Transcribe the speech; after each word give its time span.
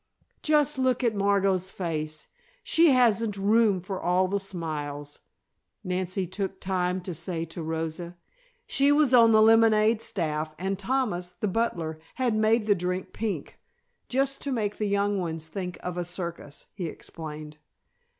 "Just 0.41 0.79
look 0.79 1.03
at 1.03 1.13
Margot's 1.13 1.69
face. 1.69 2.27
She 2.63 2.89
hasn't 2.89 3.37
room 3.37 3.79
for 3.79 4.01
all 4.01 4.27
the 4.27 4.39
smiles," 4.39 5.19
Nancy 5.83 6.25
took 6.25 6.59
time 6.59 7.01
to 7.01 7.13
say 7.13 7.45
to 7.45 7.61
Rosa. 7.61 8.17
She 8.65 8.91
was 8.91 9.13
on 9.13 9.31
the 9.31 9.43
lemonade 9.43 10.01
staff 10.01 10.55
and 10.57 10.79
Thomas, 10.79 11.33
the 11.35 11.47
butler, 11.47 11.99
had 12.15 12.33
made 12.35 12.65
the 12.65 12.73
drink 12.73 13.13
pink, 13.13 13.59
"just 14.09 14.41
to 14.41 14.51
make 14.51 14.77
the 14.77 14.87
young 14.87 15.19
ones 15.19 15.49
think 15.49 15.77
of 15.83 15.99
a 15.99 16.03
circus," 16.03 16.65
he 16.73 16.87
explained. 16.87 17.59